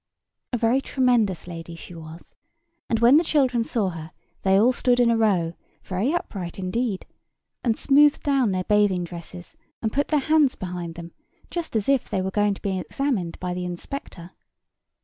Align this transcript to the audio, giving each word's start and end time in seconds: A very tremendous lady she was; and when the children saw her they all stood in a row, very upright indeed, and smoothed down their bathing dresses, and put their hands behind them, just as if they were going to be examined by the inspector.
A 0.51 0.57
very 0.57 0.81
tremendous 0.81 1.45
lady 1.45 1.75
she 1.75 1.93
was; 1.93 2.33
and 2.89 2.99
when 3.01 3.17
the 3.17 3.23
children 3.23 3.63
saw 3.63 3.89
her 3.89 4.13
they 4.41 4.59
all 4.59 4.73
stood 4.73 4.99
in 4.99 5.11
a 5.11 5.15
row, 5.15 5.53
very 5.83 6.11
upright 6.11 6.57
indeed, 6.57 7.05
and 7.63 7.77
smoothed 7.77 8.23
down 8.23 8.51
their 8.51 8.63
bathing 8.63 9.03
dresses, 9.03 9.55
and 9.79 9.93
put 9.93 10.07
their 10.07 10.19
hands 10.19 10.55
behind 10.55 10.95
them, 10.95 11.11
just 11.51 11.75
as 11.75 11.87
if 11.87 12.09
they 12.09 12.19
were 12.23 12.31
going 12.31 12.55
to 12.55 12.61
be 12.63 12.79
examined 12.79 13.39
by 13.39 13.53
the 13.53 13.63
inspector. 13.63 14.31